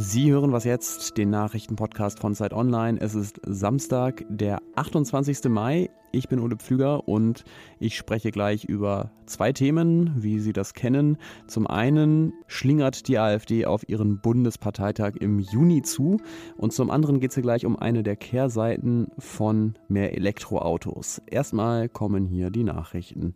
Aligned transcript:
Sie 0.00 0.30
hören 0.30 0.52
was 0.52 0.62
jetzt, 0.62 1.18
den 1.18 1.30
Nachrichtenpodcast 1.30 2.20
von 2.20 2.32
Zeit 2.32 2.52
Online. 2.52 3.00
Es 3.00 3.16
ist 3.16 3.40
Samstag, 3.44 4.24
der 4.28 4.62
28. 4.76 5.48
Mai. 5.48 5.90
Ich 6.12 6.28
bin 6.28 6.38
Ole 6.38 6.54
Pflüger 6.54 7.08
und 7.08 7.42
ich 7.80 7.96
spreche 7.96 8.30
gleich 8.30 8.64
über 8.64 9.10
zwei 9.26 9.52
Themen, 9.52 10.14
wie 10.16 10.38
Sie 10.38 10.52
das 10.52 10.74
kennen. 10.74 11.16
Zum 11.48 11.66
einen 11.66 12.32
schlingert 12.46 13.08
die 13.08 13.18
AfD 13.18 13.66
auf 13.66 13.88
ihren 13.88 14.20
Bundesparteitag 14.20 15.16
im 15.18 15.40
Juni 15.40 15.82
zu 15.82 16.18
und 16.56 16.72
zum 16.72 16.92
anderen 16.92 17.18
geht 17.18 17.30
es 17.30 17.34
hier 17.34 17.42
gleich 17.42 17.66
um 17.66 17.76
eine 17.76 18.04
der 18.04 18.14
Kehrseiten 18.14 19.08
von 19.18 19.74
mehr 19.88 20.14
Elektroautos. 20.14 21.20
Erstmal 21.26 21.88
kommen 21.88 22.24
hier 22.24 22.50
die 22.50 22.62
Nachrichten. 22.62 23.34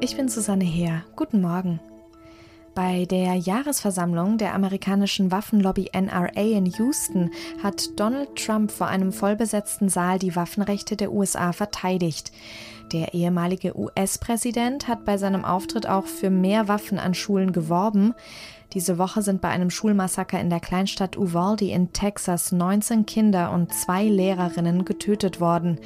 Ich 0.00 0.16
bin 0.16 0.28
Susanne 0.28 0.64
Heer. 0.64 1.04
Guten 1.16 1.40
Morgen. 1.40 1.80
Bei 2.74 3.04
der 3.04 3.36
Jahresversammlung 3.36 4.36
der 4.36 4.52
amerikanischen 4.52 5.30
Waffenlobby 5.30 5.90
NRA 5.94 6.42
in 6.42 6.66
Houston 6.66 7.30
hat 7.62 7.88
Donald 8.00 8.34
Trump 8.34 8.72
vor 8.72 8.88
einem 8.88 9.12
vollbesetzten 9.12 9.88
Saal 9.88 10.18
die 10.18 10.34
Waffenrechte 10.34 10.96
der 10.96 11.12
USA 11.12 11.52
verteidigt. 11.52 12.32
Der 12.92 13.14
ehemalige 13.14 13.78
US-Präsident 13.78 14.88
hat 14.88 15.04
bei 15.04 15.18
seinem 15.18 15.44
Auftritt 15.44 15.86
auch 15.86 16.06
für 16.06 16.30
mehr 16.30 16.66
Waffen 16.66 16.98
an 16.98 17.14
Schulen 17.14 17.52
geworben. 17.52 18.12
Diese 18.72 18.98
Woche 18.98 19.22
sind 19.22 19.40
bei 19.40 19.50
einem 19.50 19.70
Schulmassaker 19.70 20.40
in 20.40 20.50
der 20.50 20.58
Kleinstadt 20.58 21.16
Uvalde 21.16 21.66
in 21.66 21.92
Texas 21.92 22.50
19 22.50 23.06
Kinder 23.06 23.52
und 23.52 23.72
zwei 23.72 24.02
Lehrerinnen 24.02 24.84
getötet 24.84 25.40
worden. 25.40 25.78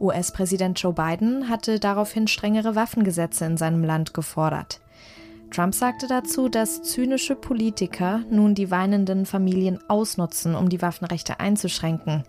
US-Präsident 0.00 0.82
Joe 0.82 0.92
Biden 0.92 1.48
hatte 1.48 1.78
daraufhin 1.78 2.26
strengere 2.26 2.74
Waffengesetze 2.74 3.44
in 3.44 3.56
seinem 3.56 3.84
Land 3.84 4.12
gefordert. 4.12 4.81
Trump 5.52 5.74
sagte 5.74 6.06
dazu, 6.06 6.48
dass 6.48 6.82
zynische 6.82 7.36
Politiker 7.36 8.24
nun 8.30 8.54
die 8.54 8.70
weinenden 8.70 9.26
Familien 9.26 9.78
ausnutzen, 9.88 10.54
um 10.54 10.68
die 10.68 10.80
Waffenrechte 10.80 11.40
einzuschränken. 11.40 12.24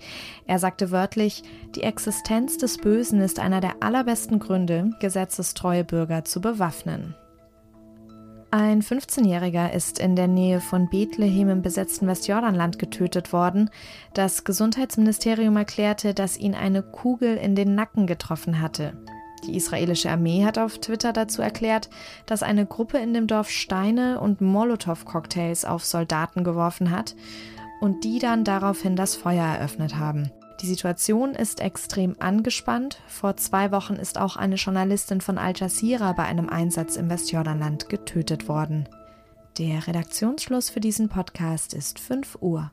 Er 0.45 0.59
sagte 0.59 0.91
wörtlich, 0.91 1.43
die 1.75 1.83
Existenz 1.83 2.57
des 2.57 2.77
Bösen 2.77 3.21
ist 3.21 3.39
einer 3.39 3.61
der 3.61 3.81
allerbesten 3.81 4.39
Gründe, 4.39 4.91
gesetzestreue 4.99 5.83
Bürger 5.83 6.25
zu 6.25 6.41
bewaffnen. 6.41 7.15
Ein 8.51 8.83
15-Jähriger 8.83 9.71
ist 9.71 9.97
in 9.97 10.15
der 10.15 10.27
Nähe 10.27 10.61
von 10.61 10.87
Bethlehem 10.87 11.49
im 11.49 11.61
besetzten 11.63 12.05
Westjordanland 12.05 12.77
getötet 12.77 13.33
worden. 13.33 13.71
Das 14.13 14.43
Gesundheitsministerium 14.43 15.57
erklärte, 15.57 16.13
dass 16.13 16.37
ihn 16.37 16.53
eine 16.53 16.83
Kugel 16.83 17.35
in 17.37 17.55
den 17.55 17.73
Nacken 17.73 18.05
getroffen 18.05 18.61
hatte. 18.61 18.93
Die 19.45 19.55
israelische 19.55 20.09
Armee 20.09 20.45
hat 20.45 20.57
auf 20.57 20.79
Twitter 20.79 21.13
dazu 21.13 21.41
erklärt, 21.41 21.89
dass 22.25 22.43
eine 22.43 22.65
Gruppe 22.65 22.97
in 22.99 23.13
dem 23.13 23.27
Dorf 23.27 23.49
Steine 23.49 24.19
und 24.19 24.41
Molotow-Cocktails 24.41 25.65
auf 25.65 25.83
Soldaten 25.83 26.43
geworfen 26.43 26.91
hat 26.91 27.15
und 27.81 28.03
die 28.03 28.19
dann 28.19 28.43
daraufhin 28.43 28.95
das 28.95 29.15
Feuer 29.15 29.45
eröffnet 29.45 29.97
haben. 29.97 30.31
Die 30.61 30.67
Situation 30.67 31.35
ist 31.35 31.59
extrem 31.59 32.15
angespannt. 32.19 33.01
Vor 33.07 33.35
zwei 33.35 33.71
Wochen 33.71 33.95
ist 33.95 34.17
auch 34.17 34.37
eine 34.37 34.55
Journalistin 34.55 35.19
von 35.19 35.37
Al 35.37 35.53
Jazeera 35.55 36.13
bei 36.13 36.23
einem 36.23 36.47
Einsatz 36.47 36.95
im 36.95 37.09
Westjordanland 37.09 37.89
getötet 37.89 38.47
worden. 38.47 38.87
Der 39.57 39.85
Redaktionsschluss 39.85 40.69
für 40.69 40.79
diesen 40.79 41.09
Podcast 41.09 41.73
ist 41.73 41.99
5 41.99 42.37
Uhr. 42.39 42.71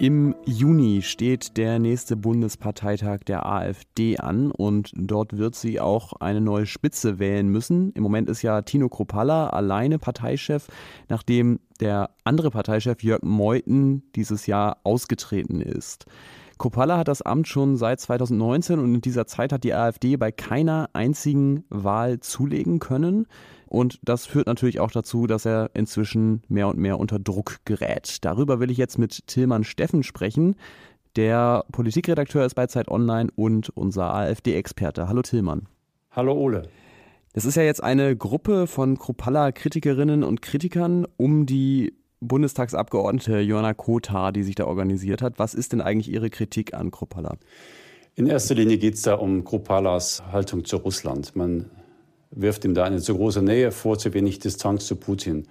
Im 0.00 0.34
Juni 0.46 1.02
steht 1.02 1.58
der 1.58 1.78
nächste 1.78 2.16
Bundesparteitag 2.16 3.18
der 3.26 3.44
AfD 3.44 4.16
an 4.16 4.50
und 4.50 4.92
dort 4.96 5.36
wird 5.36 5.54
sie 5.54 5.78
auch 5.78 6.14
eine 6.20 6.40
neue 6.40 6.64
Spitze 6.64 7.18
wählen 7.18 7.46
müssen. 7.48 7.92
Im 7.92 8.02
Moment 8.02 8.30
ist 8.30 8.40
ja 8.40 8.62
Tino 8.62 8.88
Kropalla 8.88 9.50
alleine 9.50 9.98
Parteichef, 9.98 10.68
nachdem 11.10 11.60
der 11.80 12.08
andere 12.24 12.50
Parteichef 12.50 13.02
Jörg 13.02 13.20
Meuthen 13.22 14.02
dieses 14.16 14.46
Jahr 14.46 14.78
ausgetreten 14.84 15.60
ist. 15.60 16.06
Kropalla 16.56 16.96
hat 16.96 17.08
das 17.08 17.20
Amt 17.20 17.48
schon 17.48 17.76
seit 17.76 18.00
2019 18.00 18.78
und 18.78 18.94
in 18.94 19.00
dieser 19.02 19.26
Zeit 19.26 19.52
hat 19.52 19.64
die 19.64 19.74
AfD 19.74 20.16
bei 20.16 20.32
keiner 20.32 20.88
einzigen 20.94 21.64
Wahl 21.68 22.20
zulegen 22.20 22.78
können. 22.78 23.26
Und 23.70 24.00
das 24.02 24.26
führt 24.26 24.48
natürlich 24.48 24.80
auch 24.80 24.90
dazu, 24.90 25.28
dass 25.28 25.46
er 25.46 25.70
inzwischen 25.74 26.42
mehr 26.48 26.66
und 26.66 26.76
mehr 26.76 26.98
unter 26.98 27.20
Druck 27.20 27.58
gerät. 27.64 28.18
Darüber 28.22 28.58
will 28.58 28.68
ich 28.68 28.76
jetzt 28.76 28.98
mit 28.98 29.28
Tillmann 29.28 29.62
Steffen 29.62 30.02
sprechen. 30.02 30.56
Der 31.14 31.64
Politikredakteur 31.70 32.44
ist 32.44 32.54
bei 32.54 32.66
Zeit 32.66 32.88
Online 32.88 33.30
und 33.36 33.70
unser 33.70 34.12
AfD-Experte. 34.12 35.06
Hallo 35.08 35.22
Tillmann. 35.22 35.68
Hallo 36.10 36.32
Ole. 36.32 36.62
Das 37.32 37.44
ist 37.44 37.54
ja 37.54 37.62
jetzt 37.62 37.80
eine 37.80 38.16
Gruppe 38.16 38.66
von 38.66 38.98
Kropalla-Kritikerinnen 38.98 40.24
und 40.24 40.42
Kritikern 40.42 41.06
um 41.16 41.46
die 41.46 41.94
Bundestagsabgeordnete 42.18 43.38
Joanna 43.38 43.72
Kotar, 43.72 44.32
die 44.32 44.42
sich 44.42 44.56
da 44.56 44.64
organisiert 44.64 45.22
hat. 45.22 45.38
Was 45.38 45.54
ist 45.54 45.72
denn 45.72 45.80
eigentlich 45.80 46.12
Ihre 46.12 46.28
Kritik 46.28 46.74
an 46.74 46.90
Kropalla? 46.90 47.36
In 48.16 48.26
erster 48.26 48.56
Linie 48.56 48.78
geht 48.78 48.94
es 48.94 49.02
da 49.02 49.14
um 49.14 49.44
Kropallas 49.44 50.24
Haltung 50.32 50.64
zu 50.64 50.78
Russland. 50.78 51.36
Man 51.36 51.70
wirft 52.30 52.64
ihm 52.64 52.74
da 52.74 52.84
eine 52.84 53.00
zu 53.00 53.16
große 53.16 53.42
Nähe 53.42 53.72
vor, 53.72 53.98
zu 53.98 54.14
wenig 54.14 54.38
Distanz 54.38 54.86
zu 54.86 54.96
Putin. 54.96 55.46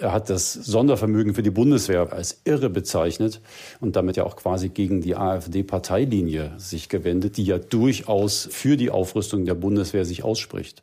Er 0.00 0.12
hat 0.12 0.28
das 0.28 0.52
Sondervermögen 0.52 1.34
für 1.34 1.42
die 1.42 1.50
Bundeswehr 1.50 2.12
als 2.12 2.40
irre 2.44 2.68
bezeichnet 2.68 3.40
und 3.80 3.94
damit 3.96 4.16
ja 4.16 4.24
auch 4.24 4.36
quasi 4.36 4.68
gegen 4.68 5.00
die 5.00 5.14
AfD-Parteilinie 5.14 6.52
sich 6.56 6.88
gewendet, 6.88 7.36
die 7.36 7.44
ja 7.44 7.58
durchaus 7.58 8.48
für 8.50 8.76
die 8.76 8.90
Aufrüstung 8.90 9.44
der 9.44 9.54
Bundeswehr 9.54 10.04
sich 10.04 10.24
ausspricht. 10.24 10.82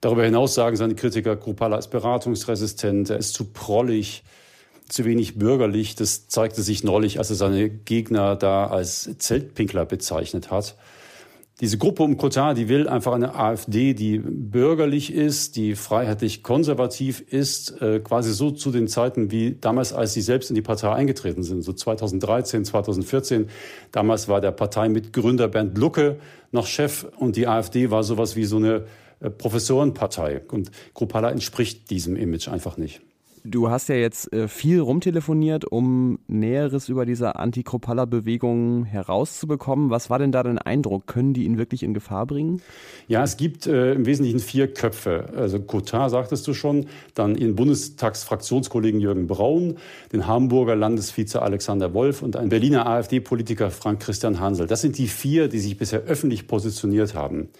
Darüber 0.00 0.24
hinaus 0.24 0.54
sagen 0.54 0.76
seine 0.76 0.96
Kritiker, 0.96 1.36
Krupala 1.36 1.78
ist 1.78 1.88
beratungsresistent, 1.88 3.10
er 3.10 3.18
ist 3.18 3.34
zu 3.34 3.46
prollig, 3.46 4.24
zu 4.88 5.04
wenig 5.04 5.38
bürgerlich. 5.38 5.94
Das 5.94 6.28
zeigte 6.28 6.62
sich 6.62 6.84
neulich, 6.84 7.18
als 7.18 7.30
er 7.30 7.36
seine 7.36 7.70
Gegner 7.70 8.36
da 8.36 8.66
als 8.66 9.10
Zeltpinkler 9.18 9.86
bezeichnet 9.86 10.50
hat. 10.50 10.76
Diese 11.60 11.78
Gruppe 11.78 12.02
um 12.02 12.16
Cotard, 12.16 12.58
die 12.58 12.68
will 12.68 12.88
einfach 12.88 13.12
eine 13.12 13.36
AfD, 13.36 13.94
die 13.94 14.18
bürgerlich 14.18 15.14
ist, 15.14 15.54
die 15.54 15.76
freiheitlich 15.76 16.42
konservativ 16.42 17.20
ist, 17.20 17.80
äh, 17.80 18.00
quasi 18.00 18.32
so 18.32 18.50
zu 18.50 18.72
den 18.72 18.88
Zeiten 18.88 19.30
wie 19.30 19.56
damals, 19.60 19.92
als 19.92 20.14
sie 20.14 20.20
selbst 20.20 20.50
in 20.50 20.56
die 20.56 20.62
Partei 20.62 20.92
eingetreten 20.92 21.44
sind, 21.44 21.62
so 21.62 21.72
2013, 21.72 22.64
2014. 22.64 23.48
Damals 23.92 24.26
war 24.26 24.40
der 24.40 24.50
Parteimitgründer 24.50 25.46
Bernd 25.46 25.78
Lucke 25.78 26.18
noch 26.50 26.66
Chef 26.66 27.06
und 27.18 27.36
die 27.36 27.46
AfD 27.46 27.88
war 27.92 28.02
sowas 28.02 28.34
wie 28.34 28.44
so 28.46 28.56
eine 28.56 28.86
äh, 29.20 29.30
Professorenpartei. 29.30 30.42
Und 30.50 30.72
Kropala 30.92 31.30
entspricht 31.30 31.88
diesem 31.88 32.16
Image 32.16 32.48
einfach 32.48 32.76
nicht. 32.78 33.00
Du 33.46 33.68
hast 33.68 33.90
ja 33.90 33.96
jetzt 33.96 34.32
äh, 34.32 34.48
viel 34.48 34.80
rumtelefoniert, 34.80 35.70
um 35.70 36.18
Näheres 36.28 36.88
über 36.88 37.04
diese 37.04 37.36
Anti-Kropalla-Bewegung 37.36 38.86
herauszubekommen. 38.86 39.90
Was 39.90 40.08
war 40.08 40.18
denn 40.18 40.32
da 40.32 40.42
dein 40.42 40.56
Eindruck? 40.56 41.06
Können 41.06 41.34
die 41.34 41.44
ihn 41.44 41.58
wirklich 41.58 41.82
in 41.82 41.92
Gefahr 41.92 42.24
bringen? 42.24 42.62
Ja, 43.06 43.22
es 43.22 43.36
gibt 43.36 43.66
äh, 43.66 43.92
im 43.92 44.06
Wesentlichen 44.06 44.38
vier 44.40 44.72
Köpfe. 44.72 45.28
Also 45.36 45.60
Cotard 45.60 46.10
sagtest 46.10 46.46
du 46.46 46.54
schon, 46.54 46.86
dann 47.12 47.36
ihren 47.36 47.54
Bundestagsfraktionskollegen 47.54 48.98
Jürgen 48.98 49.26
Braun, 49.26 49.76
den 50.10 50.26
Hamburger 50.26 50.74
Landesvize 50.74 51.42
Alexander 51.42 51.92
Wolf 51.92 52.22
und 52.22 52.36
ein 52.36 52.48
Berliner 52.48 52.86
AfD-Politiker 52.86 53.70
Frank 53.70 54.00
Christian 54.00 54.40
Hansel. 54.40 54.66
Das 54.66 54.80
sind 54.80 54.96
die 54.96 55.06
vier, 55.06 55.48
die 55.48 55.58
sich 55.58 55.76
bisher 55.76 56.04
öffentlich 56.04 56.46
positioniert 56.46 57.14
haben. 57.14 57.50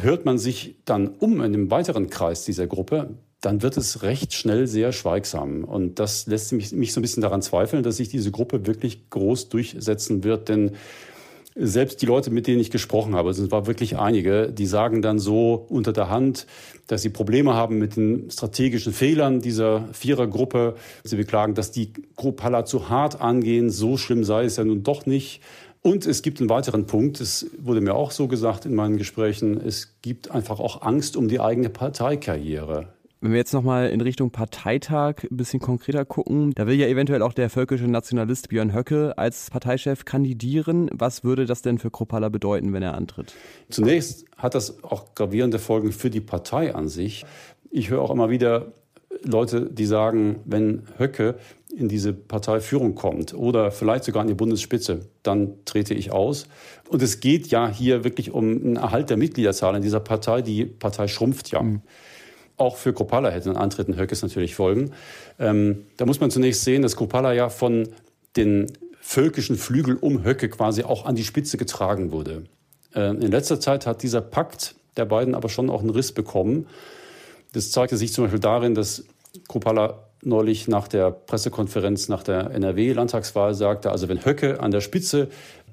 Hört 0.00 0.24
man 0.24 0.38
sich 0.38 0.78
dann 0.84 1.06
um 1.06 1.40
in 1.42 1.52
dem 1.52 1.70
weiteren 1.70 2.10
Kreis 2.10 2.44
dieser 2.44 2.66
Gruppe, 2.66 3.10
dann 3.42 3.60
wird 3.60 3.76
es 3.76 4.02
recht 4.02 4.32
schnell 4.32 4.66
sehr 4.66 4.92
schweigsam. 4.92 5.64
Und 5.64 5.98
das 5.98 6.26
lässt 6.26 6.52
mich, 6.52 6.72
mich 6.72 6.92
so 6.92 7.00
ein 7.00 7.02
bisschen 7.02 7.22
daran 7.22 7.42
zweifeln, 7.42 7.82
dass 7.82 7.96
sich 7.96 8.08
diese 8.08 8.30
Gruppe 8.30 8.66
wirklich 8.66 9.10
groß 9.10 9.48
durchsetzen 9.48 10.24
wird. 10.24 10.48
Denn 10.48 10.70
selbst 11.56 12.00
die 12.00 12.06
Leute, 12.06 12.30
mit 12.30 12.46
denen 12.46 12.60
ich 12.60 12.70
gesprochen 12.70 13.14
habe, 13.16 13.30
es 13.30 13.50
war 13.50 13.66
wirklich 13.66 13.98
einige, 13.98 14.50
die 14.50 14.66
sagen 14.66 15.02
dann 15.02 15.18
so 15.18 15.66
unter 15.68 15.92
der 15.92 16.08
Hand, 16.08 16.46
dass 16.86 17.02
sie 17.02 17.10
Probleme 17.10 17.54
haben 17.54 17.78
mit 17.78 17.96
den 17.96 18.30
strategischen 18.30 18.92
Fehlern 18.92 19.40
dieser 19.40 19.88
Vierergruppe. 19.92 20.76
Sie 21.02 21.16
beklagen, 21.16 21.54
dass 21.54 21.72
die 21.72 21.92
Gruppalla 22.14 22.64
zu 22.64 22.88
hart 22.88 23.20
angehen. 23.20 23.70
So 23.70 23.96
schlimm 23.96 24.22
sei 24.22 24.44
es 24.44 24.56
ja 24.56 24.64
nun 24.64 24.84
doch 24.84 25.04
nicht. 25.04 25.42
Und 25.82 26.06
es 26.06 26.22
gibt 26.22 26.38
einen 26.38 26.48
weiteren 26.48 26.86
Punkt, 26.86 27.20
es 27.20 27.50
wurde 27.58 27.80
mir 27.80 27.96
auch 27.96 28.12
so 28.12 28.28
gesagt 28.28 28.66
in 28.66 28.74
meinen 28.76 28.98
Gesprächen, 28.98 29.60
es 29.60 29.96
gibt 30.00 30.30
einfach 30.30 30.60
auch 30.60 30.82
Angst 30.82 31.16
um 31.16 31.26
die 31.26 31.40
eigene 31.40 31.70
Parteikarriere. 31.70 32.86
Wenn 33.22 33.30
wir 33.30 33.38
jetzt 33.38 33.54
nochmal 33.54 33.88
in 33.90 34.00
Richtung 34.00 34.32
Parteitag 34.32 35.22
ein 35.30 35.36
bisschen 35.36 35.60
konkreter 35.60 36.04
gucken, 36.04 36.54
da 36.56 36.66
will 36.66 36.74
ja 36.74 36.88
eventuell 36.88 37.22
auch 37.22 37.32
der 37.32 37.50
völkische 37.50 37.86
Nationalist 37.86 38.48
Björn 38.48 38.74
Höcke 38.74 39.16
als 39.16 39.48
Parteichef 39.48 40.04
kandidieren. 40.04 40.90
Was 40.92 41.22
würde 41.22 41.46
das 41.46 41.62
denn 41.62 41.78
für 41.78 41.88
Kropala 41.88 42.30
bedeuten, 42.30 42.72
wenn 42.72 42.82
er 42.82 42.94
antritt? 42.94 43.32
Zunächst 43.70 44.24
hat 44.36 44.56
das 44.56 44.82
auch 44.82 45.14
gravierende 45.14 45.60
Folgen 45.60 45.92
für 45.92 46.10
die 46.10 46.20
Partei 46.20 46.74
an 46.74 46.88
sich. 46.88 47.24
Ich 47.70 47.90
höre 47.90 48.02
auch 48.02 48.10
immer 48.10 48.28
wieder 48.28 48.72
Leute, 49.22 49.70
die 49.70 49.86
sagen, 49.86 50.40
wenn 50.44 50.82
Höcke 50.98 51.36
in 51.72 51.88
diese 51.88 52.12
Parteiführung 52.12 52.96
kommt 52.96 53.34
oder 53.34 53.70
vielleicht 53.70 54.02
sogar 54.02 54.22
in 54.22 54.28
die 54.28 54.34
Bundesspitze, 54.34 55.06
dann 55.22 55.64
trete 55.64 55.94
ich 55.94 56.10
aus. 56.10 56.48
Und 56.88 57.02
es 57.02 57.20
geht 57.20 57.46
ja 57.46 57.68
hier 57.68 58.02
wirklich 58.02 58.32
um 58.32 58.50
einen 58.50 58.76
Erhalt 58.76 59.10
der 59.10 59.16
Mitgliederzahl 59.16 59.76
in 59.76 59.82
dieser 59.82 60.00
Partei. 60.00 60.42
Die 60.42 60.64
Partei 60.64 61.06
schrumpft 61.06 61.52
ja. 61.52 61.62
Mhm. 61.62 61.82
Auch 62.62 62.76
für 62.76 62.92
Kropala 62.92 63.28
hätte 63.30 63.50
ein 63.50 63.56
Antritt 63.56 63.88
in 63.88 63.96
Höckes 63.96 64.22
natürlich 64.22 64.54
folgen. 64.54 64.92
Ähm, 65.40 65.86
da 65.96 66.06
muss 66.06 66.20
man 66.20 66.30
zunächst 66.30 66.62
sehen, 66.62 66.82
dass 66.82 66.94
Kropala 66.94 67.32
ja 67.32 67.48
von 67.48 67.88
den 68.36 68.70
völkischen 69.00 69.56
Flügel 69.56 69.96
um 69.96 70.22
Höcke 70.22 70.48
quasi 70.48 70.84
auch 70.84 71.04
an 71.04 71.16
die 71.16 71.24
Spitze 71.24 71.56
getragen 71.56 72.12
wurde. 72.12 72.44
Äh, 72.94 73.10
in 73.16 73.32
letzter 73.32 73.58
Zeit 73.58 73.84
hat 73.84 74.04
dieser 74.04 74.20
Pakt 74.20 74.76
der 74.96 75.06
beiden 75.06 75.34
aber 75.34 75.48
schon 75.48 75.70
auch 75.70 75.80
einen 75.80 75.90
Riss 75.90 76.12
bekommen. 76.12 76.68
Das 77.52 77.72
zeigte 77.72 77.96
sich 77.96 78.12
zum 78.12 78.26
Beispiel 78.26 78.38
darin, 78.38 78.76
dass 78.76 79.06
Kropala 79.48 80.04
neulich 80.24 80.68
nach 80.68 80.86
der 80.86 81.10
Pressekonferenz 81.10 82.08
nach 82.08 82.22
der 82.22 82.52
NRW-Landtagswahl 82.52 83.54
sagte, 83.54 83.90
also 83.90 84.08
wenn 84.08 84.24
Höcke 84.24 84.60
an 84.60 84.70
der 84.70 84.82
Spitze 84.82 85.30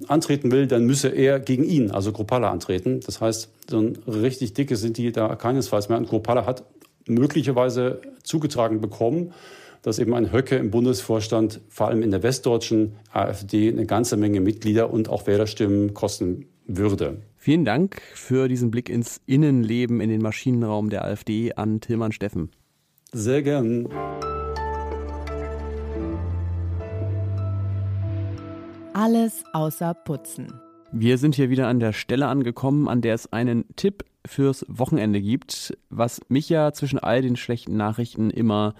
antreten 0.08 0.52
will, 0.52 0.66
dann 0.66 0.86
müsse 0.86 1.10
er 1.10 1.40
gegen 1.40 1.66
ihn, 1.66 1.92
also 1.92 2.12
Kropala, 2.12 2.50
antreten. 2.50 3.00
Das 3.06 3.22
heißt, 3.22 3.50
so 3.70 3.80
ein 3.80 4.00
richtig 4.08 4.56
dicke 4.56 4.76
sind 4.76 4.98
die 4.98 5.12
da 5.12 5.36
keinesfalls 5.36 5.88
mehr. 5.88 6.00
Und 6.00 6.10
Kropala 6.10 6.48
hat 6.48 6.64
möglicherweise 7.10 8.02
zugetragen 8.24 8.82
bekommen, 8.82 9.34
dass 9.82 10.00
eben 10.00 10.14
ein 10.14 10.32
Höcke 10.32 10.56
im 10.58 10.72
Bundesvorstand, 10.72 11.62
vor 11.70 11.88
allem 11.88 12.04
in 12.04 12.12
der 12.12 12.24
westdeutschen 12.24 12.96
AfD, 13.12 13.70
eine 13.70 13.86
ganze 13.86 14.18
Menge 14.18 14.42
Mitglieder 14.42 14.92
und 14.92 15.10
auch 15.10 15.28
Wählerstimmen 15.28 15.94
kosten 15.94 16.46
würde. 16.66 17.22
Vielen 17.38 17.66
Dank 17.66 18.02
für 18.14 18.48
diesen 18.48 18.72
Blick 18.72 18.90
ins 18.90 19.22
Innenleben 19.26 20.02
in 20.02 20.10
den 20.10 20.22
Maschinenraum 20.22 20.90
der 20.90 21.06
AfD 21.06 21.54
an 21.54 21.80
Tilman 21.80 22.12
Steffen. 22.12 22.52
Sehr 23.12 23.42
gern. 23.42 23.88
Alles 28.94 29.44
außer 29.54 29.94
Putzen. 29.94 30.54
Wir 30.92 31.18
sind 31.18 31.36
hier 31.36 31.50
wieder 31.50 31.68
an 31.68 31.80
der 31.80 31.94
Stelle 31.94 32.28
angekommen, 32.28 32.90
an 32.90 33.02
der 33.02 33.14
es 33.14 33.32
einen 33.32 33.64
Tipp 33.76 34.04
fürs 34.30 34.64
Wochenende 34.70 35.22
gibt, 35.22 35.76
was 35.90 36.22
mich 36.30 36.50
ja 36.50 36.72
zwischen 36.72 37.00
all 37.00 37.22
den 37.24 37.36
schlechten 37.36 37.76
Nachrichten 37.76 38.30
immer 38.30 38.76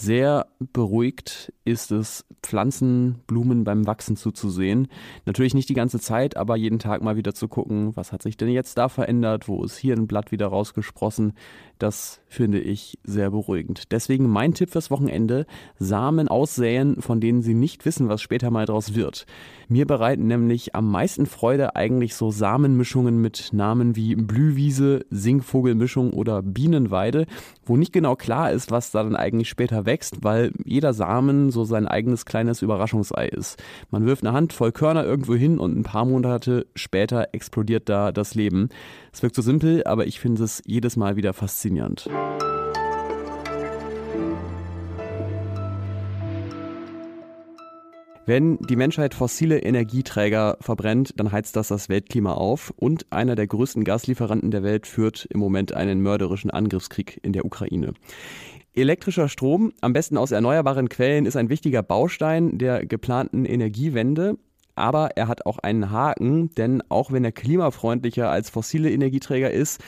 sehr 0.00 0.46
beruhigt 0.72 1.52
ist 1.64 1.92
es, 1.92 2.24
Pflanzen, 2.42 3.20
Blumen 3.26 3.64
beim 3.64 3.86
Wachsen 3.86 4.16
zuzusehen. 4.16 4.88
Natürlich 5.26 5.54
nicht 5.54 5.68
die 5.68 5.74
ganze 5.74 6.00
Zeit, 6.00 6.36
aber 6.36 6.56
jeden 6.56 6.78
Tag 6.78 7.02
mal 7.02 7.16
wieder 7.16 7.34
zu 7.34 7.48
gucken, 7.48 7.94
was 7.96 8.12
hat 8.12 8.22
sich 8.22 8.36
denn 8.36 8.48
jetzt 8.48 8.78
da 8.78 8.88
verändert, 8.88 9.46
wo 9.46 9.62
ist 9.62 9.76
hier 9.76 9.94
ein 9.94 10.06
Blatt 10.06 10.32
wieder 10.32 10.48
rausgesprossen. 10.48 11.34
Das 11.78 12.20
finde 12.26 12.60
ich 12.60 12.98
sehr 13.04 13.30
beruhigend. 13.30 13.90
Deswegen 13.92 14.28
mein 14.28 14.52
Tipp 14.52 14.70
fürs 14.70 14.90
Wochenende, 14.90 15.46
Samen 15.78 16.28
aussäen, 16.28 17.00
von 17.00 17.20
denen 17.20 17.42
Sie 17.42 17.54
nicht 17.54 17.86
wissen, 17.86 18.08
was 18.08 18.20
später 18.20 18.50
mal 18.50 18.66
draus 18.66 18.94
wird. 18.94 19.26
Mir 19.68 19.86
bereiten 19.86 20.26
nämlich 20.26 20.74
am 20.74 20.90
meisten 20.90 21.26
Freude 21.26 21.76
eigentlich 21.76 22.14
so 22.14 22.30
Samenmischungen 22.30 23.20
mit 23.20 23.50
Namen 23.52 23.96
wie 23.96 24.14
Blühwiese, 24.14 25.06
Singvogelmischung 25.10 26.12
oder 26.12 26.42
Bienenweide, 26.42 27.26
wo 27.64 27.76
nicht 27.76 27.92
genau 27.92 28.16
klar 28.16 28.52
ist, 28.52 28.70
was 28.70 28.90
da 28.90 29.02
dann 29.02 29.16
eigentlich 29.16 29.48
später 29.48 29.86
wächst, 29.90 30.22
weil 30.22 30.52
jeder 30.64 30.94
Samen 30.94 31.50
so 31.50 31.64
sein 31.64 31.88
eigenes 31.88 32.24
kleines 32.24 32.62
Überraschungsei 32.62 33.26
ist. 33.26 33.60
Man 33.90 34.06
wirft 34.06 34.24
eine 34.24 34.32
Handvoll 34.32 34.70
Körner 34.70 35.04
irgendwo 35.04 35.34
hin 35.34 35.58
und 35.58 35.76
ein 35.76 35.82
paar 35.82 36.04
Monate 36.04 36.66
später 36.76 37.28
explodiert 37.32 37.88
da 37.88 38.12
das 38.12 38.36
Leben. 38.36 38.68
Es 39.12 39.24
wirkt 39.24 39.34
so 39.34 39.42
simpel, 39.42 39.82
aber 39.84 40.06
ich 40.06 40.20
finde 40.20 40.44
es 40.44 40.62
jedes 40.64 40.96
Mal 40.96 41.16
wieder 41.16 41.32
faszinierend. 41.32 42.08
Wenn 48.26 48.58
die 48.58 48.76
Menschheit 48.76 49.14
fossile 49.14 49.58
Energieträger 49.58 50.56
verbrennt, 50.60 51.14
dann 51.16 51.32
heizt 51.32 51.56
das 51.56 51.66
das 51.66 51.88
Weltklima 51.88 52.34
auf 52.34 52.72
und 52.76 53.06
einer 53.10 53.34
der 53.34 53.48
größten 53.48 53.82
Gaslieferanten 53.82 54.52
der 54.52 54.62
Welt 54.62 54.86
führt 54.86 55.26
im 55.30 55.40
Moment 55.40 55.74
einen 55.74 56.00
mörderischen 56.00 56.52
Angriffskrieg 56.52 57.18
in 57.24 57.32
der 57.32 57.44
Ukraine. 57.44 57.92
Elektrischer 58.72 59.28
Strom, 59.28 59.72
am 59.80 59.92
besten 59.92 60.16
aus 60.16 60.30
erneuerbaren 60.30 60.88
Quellen, 60.88 61.26
ist 61.26 61.36
ein 61.36 61.48
wichtiger 61.48 61.82
Baustein 61.82 62.58
der 62.58 62.86
geplanten 62.86 63.44
Energiewende. 63.44 64.38
Aber 64.76 65.16
er 65.16 65.28
hat 65.28 65.44
auch 65.44 65.58
einen 65.58 65.90
Haken, 65.90 66.50
denn 66.54 66.82
auch 66.88 67.12
wenn 67.12 67.24
er 67.24 67.32
klimafreundlicher 67.32 68.30
als 68.30 68.48
fossile 68.48 68.90
Energieträger 68.90 69.50
ist, 69.50 69.80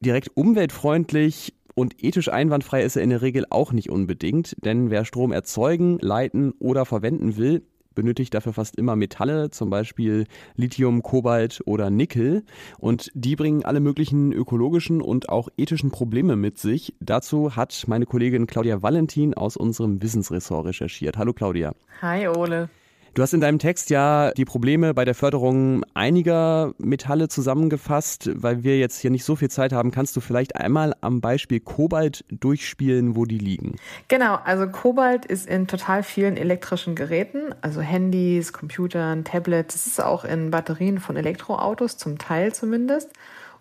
direkt 0.00 0.30
umweltfreundlich 0.34 1.54
und 1.74 2.02
ethisch 2.02 2.28
einwandfrei 2.28 2.82
ist 2.82 2.96
er 2.96 3.02
in 3.02 3.10
der 3.10 3.22
Regel 3.22 3.44
auch 3.50 3.72
nicht 3.72 3.90
unbedingt, 3.90 4.56
denn 4.64 4.90
wer 4.90 5.04
Strom 5.04 5.32
erzeugen, 5.32 5.98
leiten 6.00 6.52
oder 6.58 6.86
verwenden 6.86 7.36
will, 7.36 7.66
benötigt 7.94 8.34
dafür 8.34 8.52
fast 8.52 8.76
immer 8.76 8.96
Metalle, 8.96 9.50
zum 9.50 9.70
Beispiel 9.70 10.26
Lithium, 10.56 11.02
Kobalt 11.02 11.62
oder 11.66 11.90
Nickel. 11.90 12.44
Und 12.78 13.10
die 13.14 13.36
bringen 13.36 13.64
alle 13.64 13.80
möglichen 13.80 14.32
ökologischen 14.32 15.00
und 15.00 15.28
auch 15.28 15.48
ethischen 15.56 15.90
Probleme 15.90 16.36
mit 16.36 16.58
sich. 16.58 16.94
Dazu 17.00 17.56
hat 17.56 17.84
meine 17.86 18.06
Kollegin 18.06 18.46
Claudia 18.46 18.82
Valentin 18.82 19.34
aus 19.34 19.56
unserem 19.56 20.02
Wissensressort 20.02 20.66
recherchiert. 20.66 21.16
Hallo 21.16 21.32
Claudia. 21.32 21.74
Hi 22.00 22.28
Ole. 22.28 22.68
Du 23.14 23.22
hast 23.22 23.32
in 23.32 23.40
deinem 23.40 23.60
Text 23.60 23.90
ja 23.90 24.32
die 24.32 24.44
Probleme 24.44 24.92
bei 24.92 25.04
der 25.04 25.14
Förderung 25.14 25.84
einiger 25.94 26.74
Metalle 26.78 27.28
zusammengefasst. 27.28 28.28
Weil 28.34 28.64
wir 28.64 28.76
jetzt 28.76 28.98
hier 28.98 29.12
nicht 29.12 29.22
so 29.22 29.36
viel 29.36 29.48
Zeit 29.50 29.72
haben, 29.72 29.92
kannst 29.92 30.16
du 30.16 30.20
vielleicht 30.20 30.56
einmal 30.56 30.94
am 31.00 31.20
Beispiel 31.20 31.60
Kobalt 31.60 32.24
durchspielen, 32.28 33.14
wo 33.14 33.24
die 33.24 33.38
liegen? 33.38 33.76
Genau, 34.08 34.34
also 34.44 34.66
Kobalt 34.66 35.26
ist 35.26 35.46
in 35.46 35.68
total 35.68 36.02
vielen 36.02 36.36
elektrischen 36.36 36.96
Geräten, 36.96 37.54
also 37.60 37.80
Handys, 37.80 38.52
Computern, 38.52 39.24
Tablets. 39.24 39.76
Es 39.76 39.86
ist 39.86 40.02
auch 40.02 40.24
in 40.24 40.50
Batterien 40.50 40.98
von 40.98 41.14
Elektroautos, 41.14 41.96
zum 41.96 42.18
Teil 42.18 42.52
zumindest. 42.52 43.10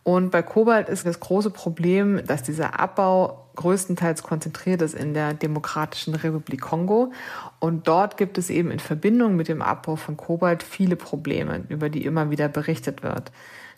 Und 0.01 0.31
bei 0.31 0.41
Kobalt 0.41 0.89
ist 0.89 1.05
das 1.05 1.19
große 1.19 1.51
Problem, 1.51 2.25
dass 2.25 2.41
dieser 2.41 2.79
Abbau 2.79 3.42
größtenteils 3.55 4.23
konzentriert 4.23 4.81
ist 4.81 4.95
in 4.95 5.13
der 5.13 5.33
Demokratischen 5.33 6.15
Republik 6.15 6.61
Kongo. 6.61 7.11
Und 7.59 7.88
dort 7.88 8.17
gibt 8.17 8.38
es 8.38 8.50
eben 8.50 8.71
in 8.71 8.79
Verbindung 8.79 9.35
mit 9.35 9.47
dem 9.47 9.61
Abbau 9.61 9.95
von 9.95 10.17
Kobalt 10.17 10.63
viele 10.63 10.95
Probleme, 10.95 11.63
über 11.69 11.89
die 11.89 12.05
immer 12.05 12.29
wieder 12.29 12.47
berichtet 12.47 13.03
wird. 13.03 13.31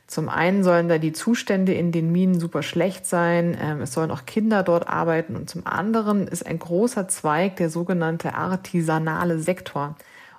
Zum 0.08 0.30
einen 0.30 0.64
sollen 0.64 0.88
da 0.88 1.00
die 1.00 1.14
Zustände 1.14 1.74
in 1.74 1.92
den 1.92 2.12
Minen 2.12 2.40
super 2.40 2.62
schlecht 2.62 3.08
sein, 3.08 3.58
ähm, 3.60 3.82
es 3.82 3.94
sollen 3.94 4.12
auch 4.12 4.26
Kinder 4.26 4.62
dort 4.62 4.88
arbeiten 4.88 5.36
und 5.36 5.50
zum 5.50 5.66
anderen 5.66 6.28
ist 6.28 6.46
ein 6.46 6.60
großer 6.60 7.08
Zweig 7.08 7.56
der 7.56 7.72
sogenannte 7.72 8.36
artisanale 8.36 9.40
Sektor. 9.40 9.96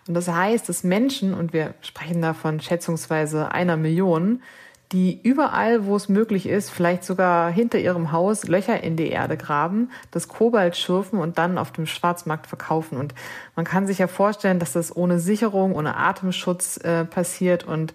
Und 0.06 0.14
das 0.14 0.28
heißt, 0.28 0.68
dass 0.68 0.84
Menschen, 0.84 1.34
und 1.34 1.52
wir 1.52 1.74
sprechen 1.80 2.22
da 2.22 2.32
von 2.32 2.60
schätzungsweise 2.60 3.50
einer 3.50 3.76
Million, 3.76 4.40
die 4.92 5.20
überall, 5.22 5.84
wo 5.84 5.96
es 5.96 6.08
möglich 6.08 6.46
ist, 6.46 6.70
vielleicht 6.70 7.04
sogar 7.04 7.50
hinter 7.50 7.78
ihrem 7.78 8.12
Haus 8.12 8.46
Löcher 8.46 8.82
in 8.82 8.96
die 8.96 9.08
Erde 9.08 9.36
graben, 9.36 9.90
das 10.12 10.28
Kobalt 10.28 10.76
schürfen 10.76 11.18
und 11.18 11.38
dann 11.38 11.58
auf 11.58 11.72
dem 11.72 11.86
Schwarzmarkt 11.86 12.46
verkaufen. 12.46 12.96
Und 12.96 13.14
man 13.56 13.64
kann 13.64 13.86
sich 13.86 13.98
ja 13.98 14.06
vorstellen, 14.06 14.60
dass 14.60 14.72
das 14.72 14.94
ohne 14.94 15.18
Sicherung, 15.18 15.74
ohne 15.74 15.96
Atemschutz 15.96 16.76
äh, 16.78 17.04
passiert. 17.04 17.64
Und 17.64 17.94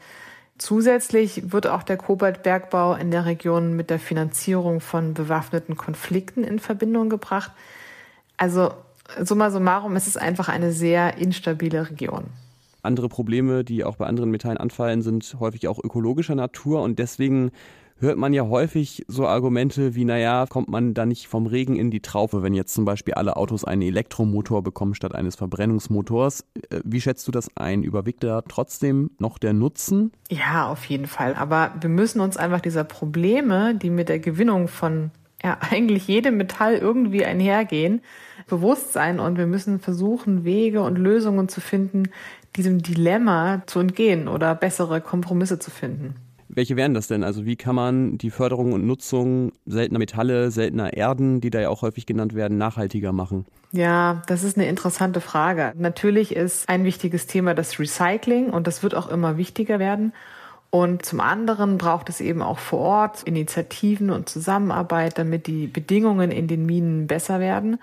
zusätzlich 0.57 1.51
wird 1.53 1.65
auch 1.65 1.83
der 1.83 1.98
Kobaltbergbau 1.98 2.95
in 2.95 3.10
der 3.10 3.25
Region 3.25 3.74
mit 3.74 3.89
der 3.89 4.00
Finanzierung 4.00 4.81
von 4.81 5.13
bewaffneten 5.13 5.77
Konflikten 5.77 6.43
in 6.43 6.60
Verbindung 6.60 7.10
gebracht. 7.10 7.51
Also 8.36 8.74
summa 9.21 9.50
summarum, 9.50 9.95
es 9.95 10.07
ist 10.07 10.17
einfach 10.17 10.50
eine 10.50 10.74
sehr 10.74 11.17
instabile 11.17 11.89
Region. 11.89 12.25
Andere 12.83 13.09
Probleme, 13.09 13.63
die 13.63 13.83
auch 13.83 13.95
bei 13.95 14.07
anderen 14.07 14.31
Metallen 14.31 14.57
anfallen, 14.57 15.01
sind 15.01 15.35
häufig 15.39 15.67
auch 15.67 15.83
ökologischer 15.83 16.35
Natur 16.35 16.81
und 16.81 17.00
deswegen 17.00 17.51
hört 18.01 18.17
man 18.17 18.33
ja 18.33 18.47
häufig 18.47 19.05
so 19.07 19.27
Argumente 19.27 19.95
wie, 19.95 20.05
naja, 20.05 20.45
kommt 20.50 20.69
man 20.69 20.93
da 20.93 21.05
nicht 21.05 21.27
vom 21.27 21.45
Regen 21.45 21.75
in 21.75 21.91
die 21.91 22.01
Traufe, 22.01 22.41
wenn 22.41 22.53
jetzt 22.53 22.73
zum 22.73 22.83
Beispiel 22.83 23.13
alle 23.13 23.38
Autos 23.38 23.63
einen 23.63 23.83
Elektromotor 23.83 24.63
bekommen 24.63 24.95
statt 24.95 25.13
eines 25.13 25.35
Verbrennungsmotors. 25.35 26.43
Äh, 26.69 26.81
wie 26.83 27.00
schätzt 27.00 27.27
du 27.27 27.31
das 27.31 27.55
ein? 27.55 27.83
Überwiegt 27.83 28.23
da 28.23 28.41
trotzdem 28.41 29.11
noch 29.19 29.38
der 29.38 29.53
Nutzen? 29.53 30.11
Ja, 30.29 30.69
auf 30.69 30.85
jeden 30.85 31.05
Fall. 31.05 31.35
Aber 31.35 31.73
wir 31.79 31.89
müssen 31.89 32.19
uns 32.19 32.38
einfach 32.38 32.61
dieser 32.61 32.83
Probleme, 32.83 33.75
die 33.75 33.91
mit 33.91 34.09
der 34.09 34.19
Gewinnung 34.19 34.67
von 34.67 35.11
ja, 35.43 35.57
eigentlich 35.71 36.07
jedem 36.07 36.38
Metall 36.38 36.75
irgendwie 36.75 37.25
einhergehen, 37.25 38.01
bewusst 38.48 38.93
sein 38.93 39.19
und 39.19 39.38
wir 39.38 39.48
müssen 39.48 39.79
versuchen, 39.79 40.43
Wege 40.43 40.81
und 40.81 40.98
Lösungen 40.98 41.48
zu 41.50 41.62
finden, 41.62 42.10
diesem 42.55 42.81
Dilemma 42.81 43.63
zu 43.65 43.79
entgehen 43.79 44.27
oder 44.27 44.55
bessere 44.55 45.00
Kompromisse 45.01 45.60
zu 45.60 45.71
finden. 45.71 46.15
Welche 46.53 46.75
wären 46.75 46.93
das 46.93 47.07
denn? 47.07 47.24
Also 47.24 47.45
wie 47.45 47.55
kann 47.55 47.75
man 47.75 48.17
die 48.17 48.29
Förderung 48.29 48.74
und 48.74 48.86
Nutzung 48.86 49.53
seltener 49.65 50.00
Metalle, 50.00 50.51
seltener 50.51 50.91
Erden, 50.91 51.39
die 51.39 51.50
da 51.50 51.62
ja 51.62 51.69
auch 51.69 51.81
häufig 51.81 52.05
genannt 52.05 52.36
werden, 52.36 52.57
nachhaltiger 52.57 53.13
machen? 53.13 53.45
Ja, 53.71 54.21
das 54.27 54.43
ist 54.43 54.57
eine 54.57 54.67
interessante 54.67 55.21
Frage. 55.21 55.71
Natürlich 55.77 56.36
ist 56.36 56.67
ein 56.67 56.83
wichtiges 56.83 57.25
Thema 57.25 57.53
das 57.53 57.79
Recycling 57.79 58.50
und 58.50 58.67
das 58.67 58.83
wird 58.83 58.95
auch 58.95 59.10
immer 59.10 59.38
wichtiger 59.38 59.79
werden. 59.79 60.12
Und 60.71 61.05
zum 61.05 61.19
anderen 61.19 61.77
braucht 61.77 62.07
es 62.07 62.21
eben 62.21 62.41
auch 62.41 62.57
vor 62.57 62.79
Ort 62.79 63.23
Initiativen 63.23 64.09
und 64.09 64.29
Zusammenarbeit, 64.29 65.17
damit 65.17 65.45
die 65.45 65.67
Bedingungen 65.67 66.31
in 66.31 66.47
den 66.47 66.65
Minen 66.65 67.07
besser 67.07 67.41
werden. 67.41 67.77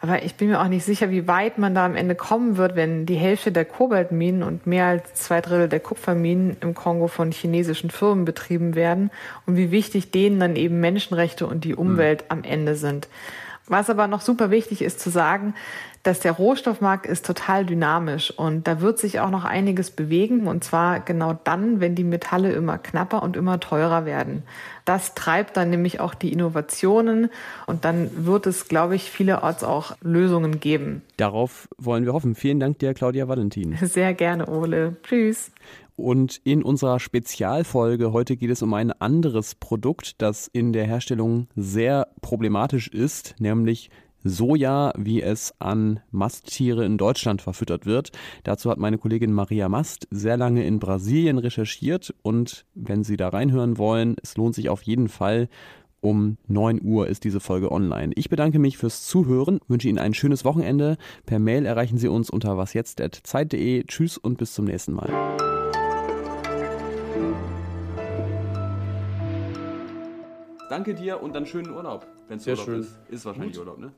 Aber 0.00 0.24
ich 0.24 0.34
bin 0.34 0.48
mir 0.48 0.60
auch 0.60 0.66
nicht 0.66 0.84
sicher, 0.84 1.10
wie 1.10 1.28
weit 1.28 1.58
man 1.58 1.76
da 1.76 1.86
am 1.86 1.94
Ende 1.94 2.16
kommen 2.16 2.56
wird, 2.56 2.74
wenn 2.74 3.06
die 3.06 3.14
Hälfte 3.14 3.52
der 3.52 3.64
Kobaltminen 3.64 4.42
und 4.42 4.66
mehr 4.66 4.86
als 4.86 5.14
zwei 5.14 5.40
Drittel 5.40 5.68
der 5.68 5.78
Kupferminen 5.78 6.56
im 6.60 6.74
Kongo 6.74 7.06
von 7.06 7.30
chinesischen 7.30 7.88
Firmen 7.90 8.24
betrieben 8.24 8.74
werden 8.74 9.10
und 9.46 9.56
wie 9.56 9.70
wichtig 9.70 10.10
denen 10.10 10.40
dann 10.40 10.56
eben 10.56 10.80
Menschenrechte 10.80 11.46
und 11.46 11.62
die 11.62 11.76
Umwelt 11.76 12.22
mhm. 12.22 12.26
am 12.30 12.44
Ende 12.44 12.74
sind. 12.74 13.08
Was 13.66 13.90
aber 13.90 14.06
noch 14.06 14.20
super 14.20 14.50
wichtig 14.50 14.82
ist 14.82 15.00
zu 15.00 15.10
sagen, 15.10 15.54
dass 16.02 16.18
der 16.18 16.32
Rohstoffmarkt 16.32 17.06
ist 17.06 17.24
total 17.24 17.64
dynamisch 17.64 18.36
und 18.36 18.66
da 18.66 18.80
wird 18.80 18.98
sich 18.98 19.20
auch 19.20 19.30
noch 19.30 19.44
einiges 19.44 19.92
bewegen 19.92 20.48
und 20.48 20.64
zwar 20.64 20.98
genau 21.00 21.38
dann, 21.44 21.80
wenn 21.80 21.94
die 21.94 22.04
Metalle 22.04 22.52
immer 22.52 22.78
knapper 22.78 23.22
und 23.22 23.36
immer 23.36 23.60
teurer 23.60 24.04
werden. 24.04 24.42
Das 24.84 25.14
treibt 25.14 25.56
dann 25.56 25.70
nämlich 25.70 26.00
auch 26.00 26.14
die 26.14 26.32
Innovationen 26.32 27.30
und 27.66 27.84
dann 27.84 28.10
wird 28.26 28.48
es, 28.48 28.66
glaube 28.66 28.96
ich, 28.96 29.10
vielerorts 29.10 29.62
auch 29.62 29.96
Lösungen 30.02 30.58
geben. 30.58 31.02
Darauf 31.16 31.68
wollen 31.78 32.04
wir 32.04 32.12
hoffen. 32.12 32.34
Vielen 32.34 32.58
Dank 32.58 32.80
dir, 32.80 32.94
Claudia 32.94 33.28
Valentin. 33.28 33.78
Sehr 33.80 34.12
gerne, 34.14 34.48
Ole. 34.48 34.96
Tschüss. 35.04 35.52
Und 35.96 36.40
in 36.44 36.62
unserer 36.62 37.00
Spezialfolge 37.00 38.12
heute 38.12 38.36
geht 38.36 38.50
es 38.50 38.62
um 38.62 38.74
ein 38.74 38.92
anderes 38.92 39.54
Produkt, 39.54 40.20
das 40.22 40.48
in 40.48 40.72
der 40.72 40.86
Herstellung 40.86 41.48
sehr 41.54 42.08
problematisch 42.20 42.88
ist, 42.88 43.34
nämlich 43.38 43.90
Soja, 44.24 44.92
wie 44.96 45.20
es 45.20 45.54
an 45.58 46.00
Masttiere 46.10 46.84
in 46.84 46.96
Deutschland 46.96 47.42
verfüttert 47.42 47.86
wird. 47.86 48.12
Dazu 48.44 48.70
hat 48.70 48.78
meine 48.78 48.98
Kollegin 48.98 49.32
Maria 49.32 49.68
Mast 49.68 50.06
sehr 50.10 50.36
lange 50.36 50.64
in 50.64 50.78
Brasilien 50.78 51.38
recherchiert 51.38 52.14
und 52.22 52.64
wenn 52.74 53.02
Sie 53.02 53.16
da 53.16 53.28
reinhören 53.28 53.78
wollen, 53.78 54.16
es 54.22 54.36
lohnt 54.36 54.54
sich 54.54 54.68
auf 54.68 54.82
jeden 54.82 55.08
Fall. 55.08 55.48
Um 56.00 56.36
9 56.48 56.80
Uhr 56.82 57.06
ist 57.06 57.22
diese 57.22 57.38
Folge 57.38 57.70
online. 57.70 58.12
Ich 58.16 58.28
bedanke 58.28 58.58
mich 58.58 58.76
fürs 58.76 59.06
Zuhören, 59.06 59.60
wünsche 59.68 59.88
Ihnen 59.88 59.98
ein 59.98 60.14
schönes 60.14 60.44
Wochenende. 60.44 60.96
Per 61.26 61.38
Mail 61.38 61.64
erreichen 61.64 61.96
Sie 61.96 62.08
uns 62.08 62.28
unter 62.28 62.56
wasjetzt.zeit.de. 62.56 63.84
Tschüss 63.84 64.18
und 64.18 64.36
bis 64.36 64.52
zum 64.52 64.64
nächsten 64.64 64.94
Mal. 64.94 65.41
Danke 70.72 70.94
dir 70.94 71.22
und 71.22 71.34
dann 71.34 71.44
schönen 71.44 71.70
Urlaub, 71.70 72.06
wenn 72.28 72.38
es 72.38 72.46
Urlaub 72.46 72.64
schön. 72.64 72.80
ist. 72.80 72.98
Ist 73.10 73.26
wahrscheinlich 73.26 73.58
Gut. 73.58 73.66
Urlaub, 73.66 73.78
ne? 73.78 73.92